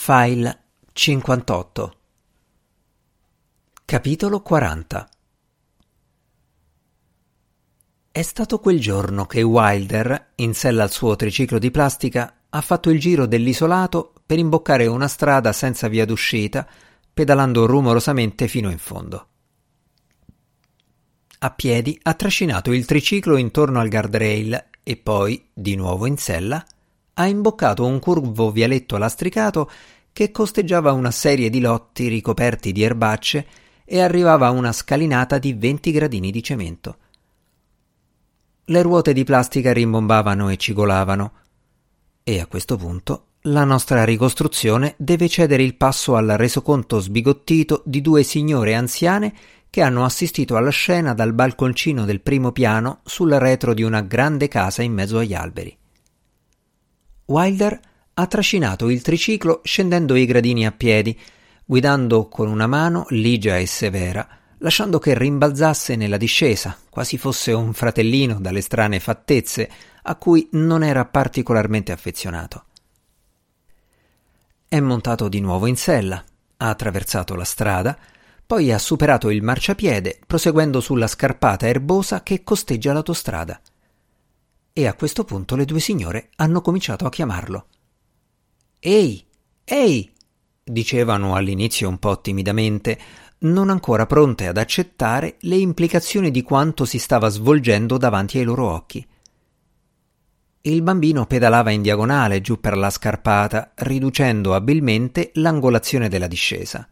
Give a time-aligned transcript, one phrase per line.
[0.00, 1.92] File 58
[3.84, 5.08] Capitolo 40
[8.12, 12.90] È stato quel giorno che Wilder, in sella al suo triciclo di plastica, ha fatto
[12.90, 16.66] il giro dell'isolato per imboccare una strada senza via d'uscita,
[17.12, 19.28] pedalando rumorosamente fino in fondo.
[21.40, 26.64] A piedi ha trascinato il triciclo intorno al guardrail e poi, di nuovo in sella,
[27.18, 29.70] ha imboccato un curvo vialetto lastricato
[30.12, 33.46] che costeggiava una serie di lotti ricoperti di erbacce
[33.84, 36.96] e arrivava a una scalinata di 20 gradini di cemento.
[38.66, 41.32] Le ruote di plastica rimbombavano e cigolavano.
[42.22, 48.00] E a questo punto la nostra ricostruzione deve cedere il passo al resoconto sbigottito di
[48.00, 49.34] due signore anziane
[49.70, 54.48] che hanno assistito alla scena dal balconcino del primo piano sul retro di una grande
[54.48, 55.77] casa in mezzo agli alberi.
[57.28, 57.78] Wilder
[58.14, 61.18] ha trascinato il triciclo scendendo i gradini a piedi,
[61.62, 64.26] guidando con una mano ligia e severa,
[64.58, 69.70] lasciando che rimbalzasse nella discesa, quasi fosse un fratellino dalle strane fattezze
[70.04, 72.64] a cui non era particolarmente affezionato.
[74.66, 76.24] È montato di nuovo in sella,
[76.56, 77.98] ha attraversato la strada,
[78.46, 83.60] poi ha superato il marciapiede, proseguendo sulla scarpata erbosa che costeggia l'autostrada
[84.78, 87.66] e a questo punto le due signore hanno cominciato a chiamarlo.
[88.78, 89.26] Ehi,
[89.64, 90.12] ehi,
[90.62, 92.96] dicevano all'inizio un po' timidamente,
[93.38, 98.72] non ancora pronte ad accettare le implicazioni di quanto si stava svolgendo davanti ai loro
[98.72, 99.04] occhi.
[100.60, 106.88] Il bambino pedalava in diagonale giù per la scarpata, riducendo abilmente l'angolazione della discesa.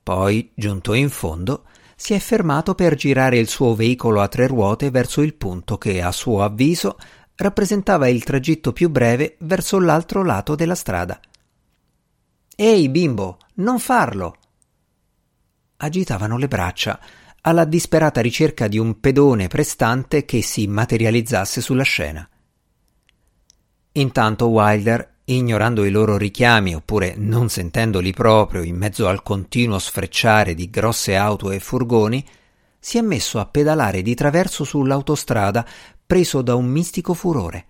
[0.00, 1.64] Poi, giunto in fondo,
[2.00, 6.00] si è fermato per girare il suo veicolo a tre ruote verso il punto che,
[6.00, 6.96] a suo avviso,
[7.34, 11.20] rappresentava il tragitto più breve verso l'altro lato della strada.
[12.56, 14.34] Ehi, bimbo, non farlo!
[15.76, 16.98] Agitavano le braccia,
[17.42, 22.26] alla disperata ricerca di un pedone prestante che si materializzasse sulla scena.
[23.92, 30.54] Intanto Wilder ignorando i loro richiami oppure non sentendoli proprio in mezzo al continuo sfrecciare
[30.54, 32.26] di grosse auto e furgoni,
[32.78, 35.66] si è messo a pedalare di traverso sull'autostrada
[36.06, 37.66] preso da un mistico furore.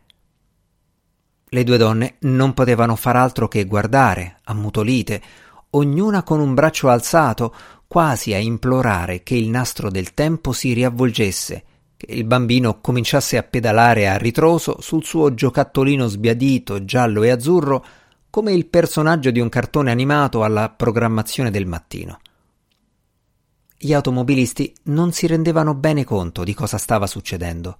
[1.48, 5.22] Le due donne non potevano far altro che guardare, ammutolite,
[5.70, 7.54] ognuna con un braccio alzato,
[7.88, 11.64] quasi a implorare che il nastro del tempo si riavvolgesse
[12.00, 17.84] che il bambino cominciasse a pedalare a ritroso sul suo giocattolino sbiadito, giallo e azzurro,
[18.30, 22.18] come il personaggio di un cartone animato alla programmazione del mattino.
[23.76, 27.76] Gli automobilisti non si rendevano bene conto di cosa stava succedendo.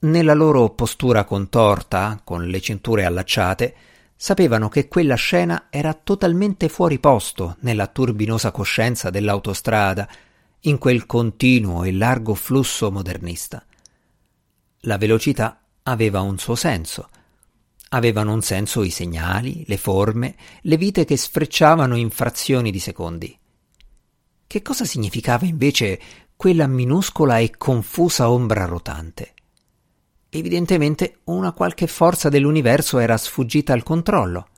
[0.00, 3.74] Nella loro postura contorta, con le cinture allacciate,
[4.16, 10.08] sapevano che quella scena era totalmente fuori posto nella turbinosa coscienza dell'autostrada
[10.66, 13.64] in quel continuo e largo flusso modernista.
[14.80, 17.08] La velocità aveva un suo senso.
[17.90, 23.38] Avevano un senso i segnali, le forme, le vite che sfrecciavano in frazioni di secondi.
[24.46, 26.00] Che cosa significava invece
[26.34, 29.34] quella minuscola e confusa ombra rotante?
[30.28, 34.48] Evidentemente una qualche forza dell'universo era sfuggita al controllo.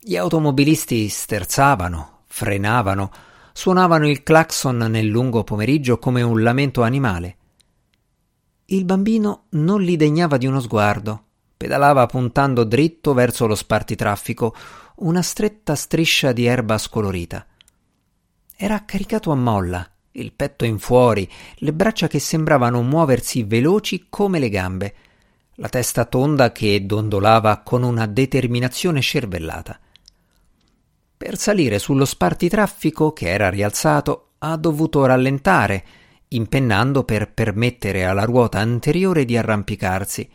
[0.00, 3.10] Gli automobilisti sterzavano, frenavano,
[3.52, 7.36] suonavano il clacson nel lungo pomeriggio come un lamento animale.
[8.66, 11.24] Il bambino non li degnava di uno sguardo,
[11.56, 14.54] pedalava puntando dritto verso lo spartitraffico,
[14.96, 17.46] una stretta striscia di erba scolorita.
[18.56, 24.38] Era caricato a molla, il petto in fuori, le braccia che sembravano muoversi veloci come
[24.38, 24.94] le gambe,
[25.56, 29.78] la testa tonda che dondolava con una determinazione scervellata.
[31.22, 35.84] Per salire sullo spartitraffico che era rialzato, ha dovuto rallentare,
[36.26, 40.28] impennando per permettere alla ruota anteriore di arrampicarsi.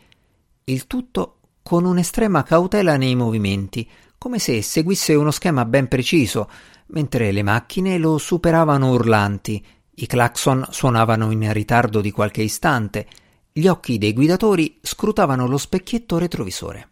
[0.64, 6.48] Il tutto con un'estrema cautela nei movimenti, come se seguisse uno schema ben preciso,
[6.86, 13.06] mentre le macchine lo superavano urlanti, i clacson suonavano in ritardo di qualche istante,
[13.52, 16.88] gli occhi dei guidatori scrutavano lo specchietto retrovisore.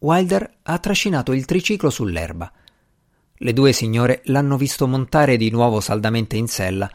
[0.00, 2.50] Wilder ha trascinato il triciclo sull'erba.
[3.42, 6.90] Le due signore l'hanno visto montare di nuovo saldamente in sella.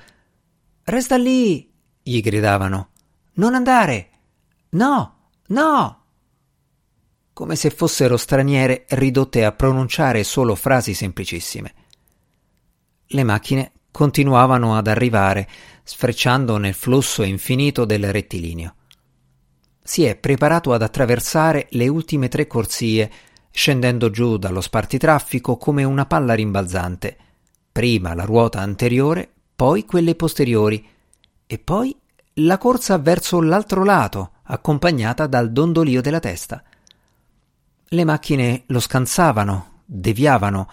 [0.84, 1.72] Resta lì!
[2.02, 2.90] gli gridavano.
[3.34, 4.10] Non andare!
[4.70, 5.30] No!
[5.48, 6.04] No!
[7.34, 11.74] Come se fossero straniere ridotte a pronunciare solo frasi semplicissime.
[13.08, 15.48] Le macchine continuavano ad arrivare,
[15.84, 18.76] sfrecciando nel flusso infinito del rettilineo
[19.88, 23.12] si è preparato ad attraversare le ultime tre corsie,
[23.56, 27.16] scendendo giù dallo spartitraffico come una palla rimbalzante,
[27.72, 30.86] prima la ruota anteriore, poi quelle posteriori,
[31.48, 31.98] e poi
[32.40, 36.62] la corsa verso l'altro lato, accompagnata dal dondolio della testa.
[37.86, 40.70] Le macchine lo scansavano, deviavano,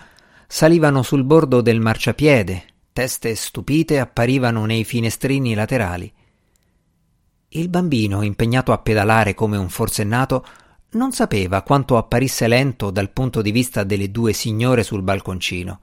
[0.48, 6.12] salivano sul bordo del marciapiede, teste stupite apparivano nei finestrini laterali.
[7.50, 10.44] Il bambino, impegnato a pedalare come un forsennato,
[10.92, 15.80] non sapeva quanto apparisse lento dal punto di vista delle due signore sul balconcino.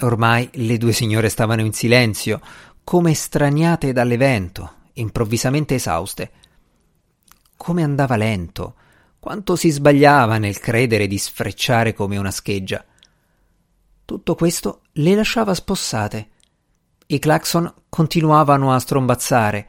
[0.00, 2.40] Ormai le due signore stavano in silenzio,
[2.84, 6.30] come straniate dall'evento, improvvisamente esauste.
[7.56, 8.74] Come andava lento,
[9.18, 12.84] quanto si sbagliava nel credere di sfrecciare come una scheggia.
[14.04, 16.28] Tutto questo le lasciava spossate.
[17.06, 19.68] I clacson continuavano a strombazzare,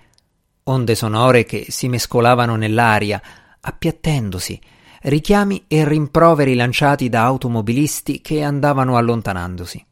[0.63, 3.21] onde sonore che si mescolavano nell'aria,
[3.61, 4.59] appiattendosi,
[5.01, 9.85] richiami e rimproveri lanciati da automobilisti che andavano allontanandosi.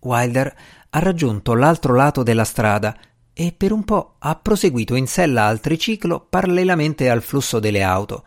[0.00, 0.56] Wilder
[0.90, 2.96] ha raggiunto l'altro lato della strada
[3.32, 8.24] e per un po' ha proseguito in sella al triciclo parallelamente al flusso delle auto.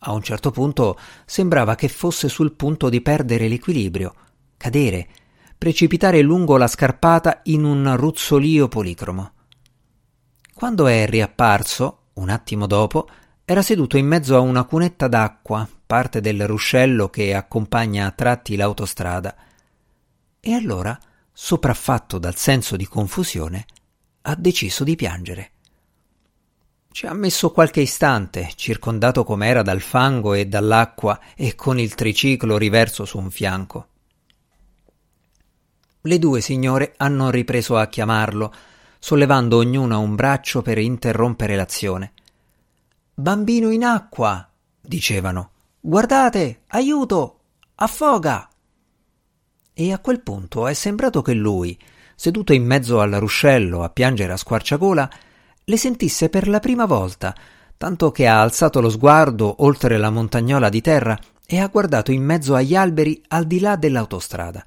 [0.00, 4.14] A un certo punto sembrava che fosse sul punto di perdere l'equilibrio,
[4.56, 5.08] cadere,
[5.56, 9.32] precipitare lungo la scarpata in un ruzzolio policromo.
[10.54, 13.08] Quando è riapparso, un attimo dopo,
[13.44, 18.54] era seduto in mezzo a una cunetta d'acqua, parte del ruscello che accompagna a tratti
[18.56, 19.34] l'autostrada.
[20.38, 20.98] E allora
[21.32, 23.64] sopraffatto dal senso di confusione,
[24.22, 25.52] ha deciso di piangere.
[26.92, 32.58] Ci ha messo qualche istante, circondato com'era dal fango e dall'acqua e con il triciclo
[32.58, 33.88] riverso su un fianco.
[36.02, 38.52] Le due signore hanno ripreso a chiamarlo,
[39.00, 42.12] sollevando ognuna un braccio per interrompere l'azione.
[43.12, 44.48] Bambino in acqua,
[44.80, 45.50] dicevano.
[45.80, 47.40] Guardate, aiuto,
[47.74, 48.50] affoga
[49.80, 51.78] e a quel punto è sembrato che lui,
[52.14, 55.10] seduto in mezzo al ruscello a piangere a squarciagola,
[55.64, 57.34] le sentisse per la prima volta,
[57.78, 62.22] tanto che ha alzato lo sguardo oltre la montagnola di terra e ha guardato in
[62.22, 64.66] mezzo agli alberi al di là dell'autostrada.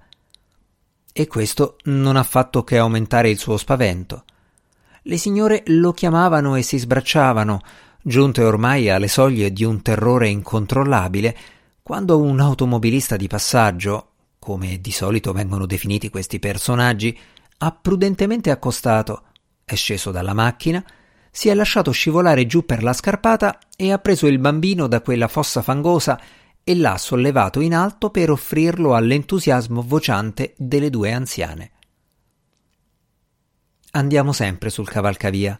[1.16, 4.26] E questo non ha fatto che aumentare il suo spavento.
[5.04, 7.62] Le signore lo chiamavano e si sbracciavano,
[8.02, 11.38] giunte ormai alle soglie di un terrore incontrollabile,
[11.84, 14.08] quando un automobilista di passaggio,
[14.40, 17.16] come di solito vengono definiti questi personaggi,
[17.60, 19.24] ha prudentemente accostato,
[19.64, 20.84] è sceso dalla macchina,
[21.30, 25.28] si è lasciato scivolare giù per la scarpata e ha preso il bambino da quella
[25.28, 26.20] fossa fangosa
[26.64, 31.72] e l'ha sollevato in alto per offrirlo all'entusiasmo vociante delle due anziane.
[33.92, 35.60] Andiamo sempre sul cavalcavia.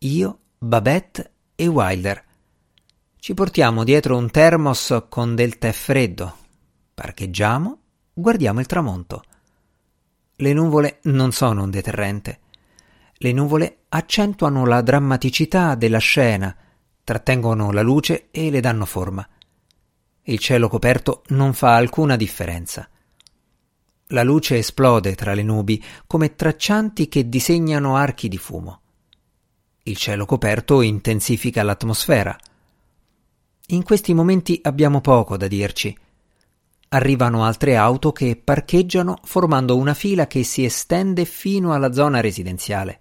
[0.00, 2.24] Io, Babette e Wilder.
[3.16, 6.36] Ci portiamo dietro un termos con del tè freddo.
[6.92, 7.78] Parcheggiamo
[8.16, 9.24] Guardiamo il tramonto.
[10.36, 12.38] Le nuvole non sono un deterrente.
[13.14, 16.56] Le nuvole accentuano la drammaticità della scena,
[17.02, 19.28] trattengono la luce e le danno forma.
[20.26, 22.88] Il cielo coperto non fa alcuna differenza.
[24.08, 28.80] La luce esplode tra le nubi come traccianti che disegnano archi di fumo.
[29.82, 32.34] Il cielo coperto intensifica l'atmosfera.
[33.68, 35.94] In questi momenti abbiamo poco da dirci.
[36.88, 42.98] Arrivano altre auto che parcheggiano formando una fila che si estende fino alla zona residenziale.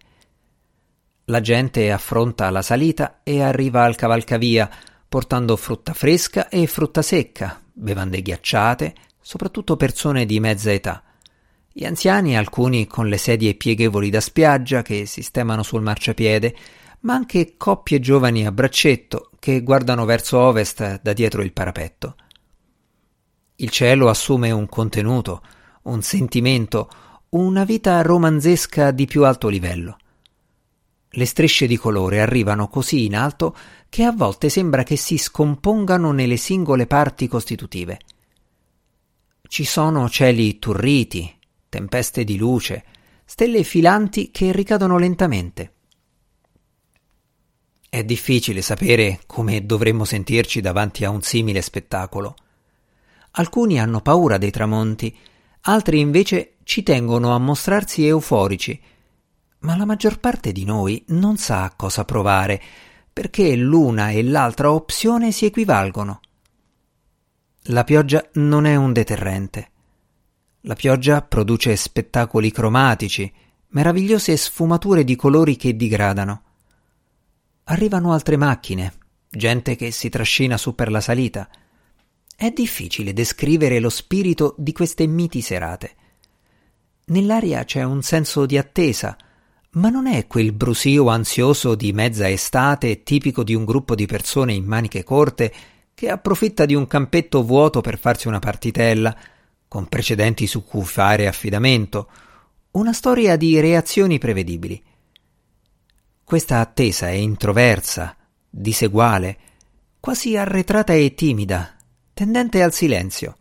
[1.26, 4.70] La gente affronta la salita e arriva al cavalcavia
[5.14, 11.04] portando frutta fresca e frutta secca, bevande ghiacciate, soprattutto persone di mezza età.
[11.72, 16.56] Gli anziani, alcuni con le sedie pieghevoli da spiaggia che sistemano sul marciapiede,
[17.02, 22.16] ma anche coppie giovani a braccetto che guardano verso ovest da dietro il parapetto.
[23.58, 25.44] Il cielo assume un contenuto,
[25.84, 26.90] un sentimento,
[27.30, 29.98] una vita romanzesca di più alto livello.
[31.16, 33.56] Le strisce di colore arrivano così in alto
[33.88, 38.00] che a volte sembra che si scompongano nelle singole parti costitutive.
[39.48, 41.32] Ci sono cieli turriti,
[41.70, 42.84] tempeste di luce,
[43.26, 45.74] stelle filanti che ricadono lentamente.
[47.88, 52.34] È difficile sapere come dovremmo sentirci davanti a un simile spettacolo.
[53.34, 55.16] Alcuni hanno paura dei tramonti,
[55.62, 58.82] altri invece ci tengono a mostrarsi euforici.
[59.64, 62.62] Ma la maggior parte di noi non sa cosa provare,
[63.12, 66.20] perché l'una e l'altra opzione si equivalgono.
[67.68, 69.70] La pioggia non è un deterrente.
[70.62, 73.32] La pioggia produce spettacoli cromatici,
[73.70, 76.44] meravigliose sfumature di colori che digradano.
[77.66, 78.94] Arrivano altre macchine,
[79.30, 81.48] gente che si trascina su per la salita.
[82.36, 85.96] È difficile descrivere lo spirito di queste miti serate.
[87.06, 89.16] Nell'aria c'è un senso di attesa,
[89.74, 94.54] ma non è quel brusio ansioso di mezza estate tipico di un gruppo di persone
[94.54, 95.54] in maniche corte
[95.94, 99.16] che approfitta di un campetto vuoto per farsi una partitella,
[99.68, 102.10] con precedenti su cui fare affidamento,
[102.72, 104.82] una storia di reazioni prevedibili.
[106.24, 108.16] Questa attesa è introversa,
[108.50, 109.38] diseguale,
[110.00, 111.76] quasi arretrata e timida,
[112.14, 113.38] tendente al silenzio.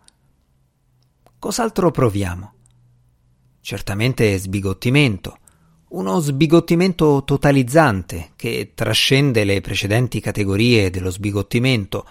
[1.39, 2.53] Cos'altro proviamo?
[3.61, 5.39] Certamente sbigottimento,
[5.93, 12.07] uno sbigottimento totalizzante che trascende le precedenti categorie dello sbigottimento,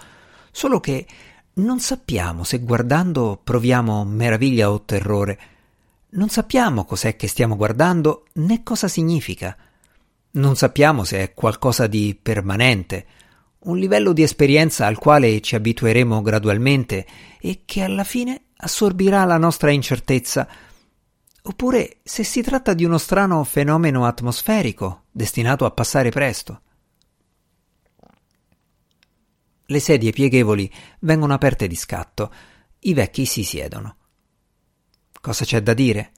[0.50, 1.06] solo che
[1.54, 5.38] non sappiamo se guardando proviamo meraviglia o terrore.
[6.10, 9.56] Non sappiamo cos'è che stiamo guardando né cosa significa.
[10.32, 13.06] Non sappiamo se è qualcosa di permanente,
[13.64, 17.06] un livello di esperienza al quale ci abitueremo gradualmente
[17.40, 20.46] e che alla fine assorbirà la nostra incertezza,
[21.42, 26.60] oppure se si tratta di uno strano fenomeno atmosferico destinato a passare presto.
[29.66, 30.70] Le sedie pieghevoli
[31.00, 32.32] vengono aperte di scatto,
[32.80, 33.96] i vecchi si siedono.
[35.20, 36.12] Cosa c'è da dire?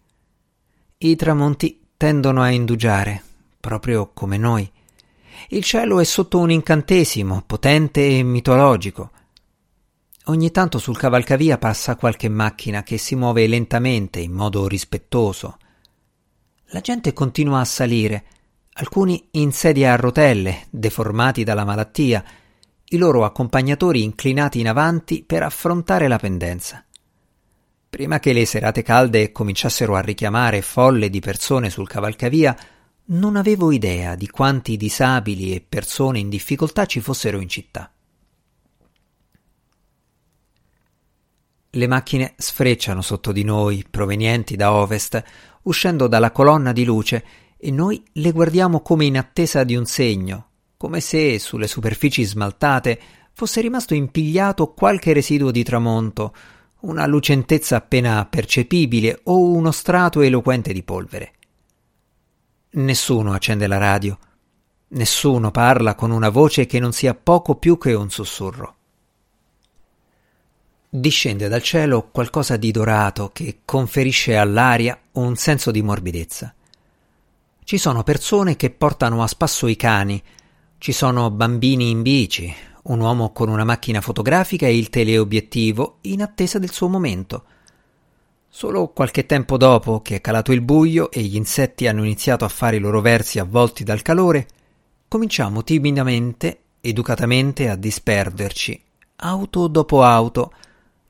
[0.99, 3.23] I tramonti tendono a indugiare,
[3.61, 4.71] proprio come noi.
[5.49, 9.11] Il cielo è sotto un incantesimo, potente e mitologico.
[10.29, 15.59] Ogni tanto sul cavalcavia passa qualche macchina che si muove lentamente, in modo rispettoso.
[16.69, 18.25] La gente continua a salire,
[18.75, 22.25] alcuni in sedia a rotelle, deformati dalla malattia,
[22.87, 26.83] i loro accompagnatori inclinati in avanti per affrontare la pendenza.
[27.91, 32.57] Prima che le serate calde cominciassero a richiamare folle di persone sul cavalcavia,
[33.07, 37.94] non avevo idea di quanti disabili e persone in difficoltà ci fossero in città.
[41.77, 45.21] Le macchine sfrecciano sotto di noi, provenienti da ovest,
[45.63, 47.25] uscendo dalla colonna di luce,
[47.57, 53.01] e noi le guardiamo come in attesa di un segno, come se sulle superfici smaltate
[53.33, 56.33] fosse rimasto impigliato qualche residuo di tramonto,
[56.83, 61.33] una lucentezza appena percepibile o uno strato eloquente di polvere.
[62.75, 64.17] Nessuno accende la radio.
[64.89, 68.77] Nessuno parla con una voce che non sia poco più che un sussurro.
[70.97, 76.55] Discende dal cielo qualcosa di dorato che conferisce all'aria un senso di morbidezza.
[77.65, 80.23] Ci sono persone che portano a spasso i cani,
[80.79, 86.23] ci sono bambini in bici, un uomo con una macchina fotografica e il teleobiettivo in
[86.23, 87.45] attesa del suo momento.
[88.49, 92.49] Solo qualche tempo dopo che è calato il buio e gli insetti hanno iniziato a
[92.49, 94.47] fare i loro versi avvolti dal calore,
[95.09, 98.81] cominciamo timidamente, educatamente a disperderci,
[99.17, 100.53] auto dopo auto,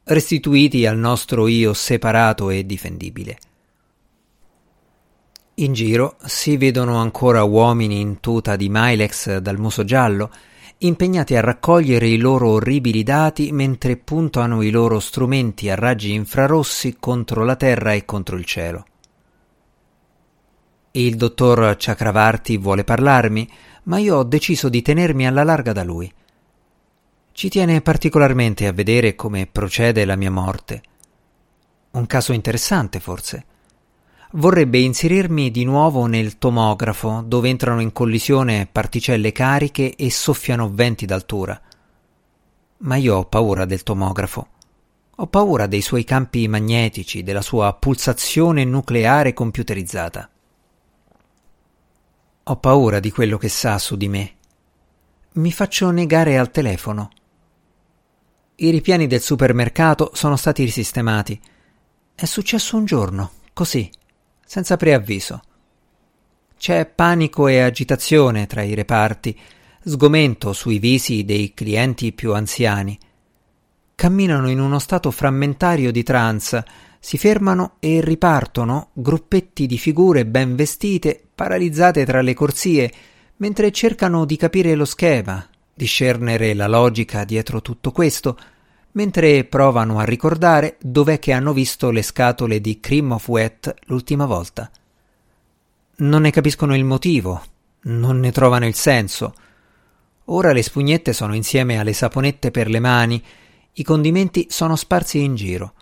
[0.05, 3.39] restituiti al nostro io separato e difendibile.
[5.59, 10.31] In giro si vedono ancora uomini in tuta di Milex dal muso giallo
[10.79, 16.97] impegnati a raccogliere i loro orribili dati mentre puntano i loro strumenti a raggi infrarossi
[16.99, 18.85] contro la terra e contro il cielo.
[20.91, 23.49] Il dottor Chakravarti vuole parlarmi,
[23.85, 26.13] ma io ho deciso di tenermi alla larga da lui.
[27.35, 30.83] Ci tiene particolarmente a vedere come procede la mia morte.
[31.91, 33.47] Un caso interessante, forse
[34.35, 41.07] vorrebbe inserirmi di nuovo nel tomografo dove entrano in collisione particelle cariche e soffiano venti
[41.07, 41.61] d'altura.
[42.79, 44.49] Ma io ho paura del tomografo.
[45.17, 50.29] Ho paura dei suoi campi magnetici, della sua pulsazione nucleare computerizzata.
[52.45, 54.35] Ho paura di quello che sa su di me.
[55.33, 57.11] Mi faccio negare al telefono.
[58.57, 61.41] I ripiani del supermercato sono stati risistemati.
[62.15, 63.91] È successo un giorno, così,
[64.47, 65.43] senza preavviso.
[66.57, 69.37] C'è panico e agitazione tra i reparti,
[69.83, 72.97] sgomento sui visi dei clienti più anziani.
[73.97, 76.65] Camminano in uno stato frammentario di trance,
[77.01, 82.93] si fermano e ripartono gruppetti di figure ben vestite, paralizzate tra le corsie,
[83.39, 88.39] mentre cercano di capire lo schema, discernere la logica dietro tutto questo,
[88.93, 94.25] mentre provano a ricordare dov'è che hanno visto le scatole di Cream of Wet l'ultima
[94.25, 94.71] volta.
[95.97, 97.43] Non ne capiscono il motivo,
[97.83, 99.35] non ne trovano il senso.
[100.27, 103.23] Ora le spugnette sono insieme alle saponette per le mani,
[103.73, 105.75] i condimenti sono sparsi in giro.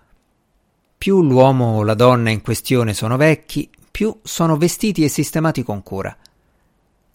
[0.97, 5.83] Più l'uomo o la donna in questione sono vecchi, più sono vestiti e sistemati con
[5.83, 6.17] cura.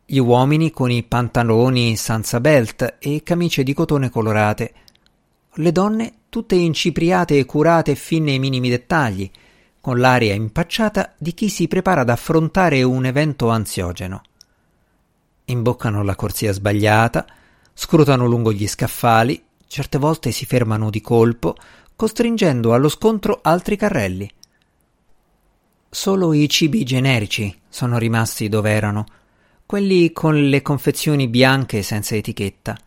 [0.09, 4.73] Gli uomini con i pantaloni senza belt e camicie di cotone colorate,
[5.55, 9.29] le donne tutte incipriate e curate fin nei minimi dettagli,
[9.81, 14.21] con l'aria impacciata di chi si prepara ad affrontare un evento ansiogeno.
[15.43, 17.25] Imboccano la corsia sbagliata,
[17.73, 21.53] scrutano lungo gli scaffali, certe volte si fermano di colpo,
[21.97, 24.31] costringendo allo scontro altri carrelli.
[25.89, 29.05] Solo i cibi generici sono rimasti dove erano,
[29.67, 32.77] quelli con le confezioni bianche senza etichetta.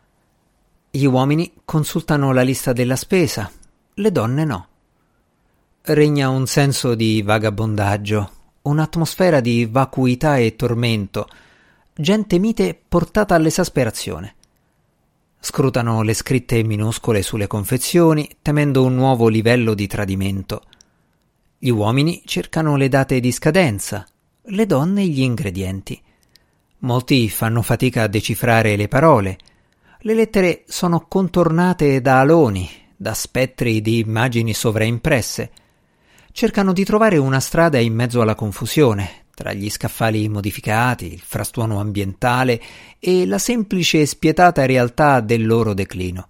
[0.90, 3.52] Gli uomini consultano la lista della spesa,
[3.92, 4.68] le donne no.
[5.82, 8.30] Regna un senso di vagabondaggio,
[8.62, 11.28] un'atmosfera di vacuità e tormento,
[11.94, 14.34] gente mite portata all'esasperazione.
[15.38, 20.62] Scrutano le scritte minuscole sulle confezioni, temendo un nuovo livello di tradimento.
[21.58, 24.06] Gli uomini cercano le date di scadenza,
[24.44, 26.02] le donne gli ingredienti.
[26.80, 29.38] Molti fanno fatica a decifrare le parole.
[30.00, 35.50] Le lettere sono contornate da aloni, da spettri di immagini sovraimpresse.
[36.32, 41.80] Cercano di trovare una strada in mezzo alla confusione, tra gli scaffali modificati, il frastuono
[41.80, 42.60] ambientale
[42.98, 46.28] e la semplice e spietata realtà del loro declino.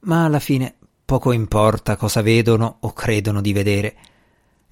[0.00, 3.96] Ma alla fine poco importa cosa vedono o credono di vedere.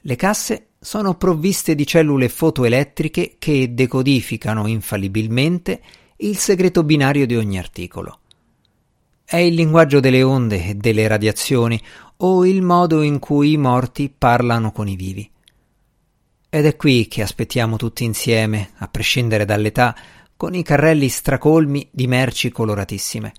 [0.02, 5.80] Le casse sono provviste di cellule fotoelettriche che decodificano infallibilmente
[6.18, 8.20] il segreto binario di ogni articolo.
[9.24, 11.80] È il linguaggio delle onde e delle radiazioni
[12.18, 15.30] o il modo in cui i morti parlano con i vivi.
[16.50, 19.94] Ed è qui che aspettiamo tutti insieme, a prescindere dall'età,
[20.36, 23.32] con i carrelli stracolmi di merci coloratissime.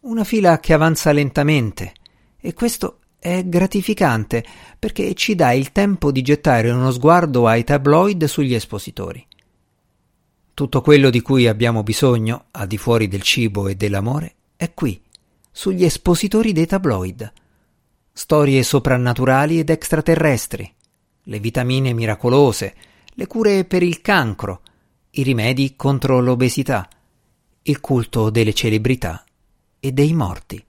[0.00, 1.94] Una fila che avanza lentamente,
[2.40, 4.44] e questo è gratificante
[4.76, 9.24] perché ci dà il tempo di gettare uno sguardo ai tabloid sugli espositori.
[10.52, 15.00] Tutto quello di cui abbiamo bisogno, al di fuori del cibo e dell'amore, è qui,
[15.52, 17.32] sugli espositori dei tabloid.
[18.12, 20.74] Storie soprannaturali ed extraterrestri,
[21.22, 22.74] le vitamine miracolose,
[23.14, 24.62] le cure per il cancro,
[25.10, 26.88] i rimedi contro l'obesità,
[27.62, 29.24] il culto delle celebrità
[29.78, 30.64] e dei morti.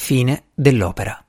[0.00, 1.27] Fine dell'opera.